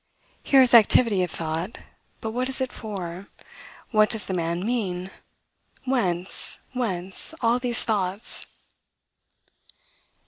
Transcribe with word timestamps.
Here 0.41 0.63
is 0.63 0.73
activity 0.73 1.21
of 1.21 1.29
thought; 1.29 1.77
but 2.21 2.31
what 2.31 2.49
is 2.49 2.59
it 2.59 2.71
for? 2.73 3.27
What 3.91 4.09
does 4.09 4.25
the 4.25 4.33
man 4.33 4.65
mean? 4.65 5.11
Whence, 5.85 6.57
whence, 6.73 7.35
all 7.43 7.59
these 7.59 7.83
thoughts? 7.83 8.47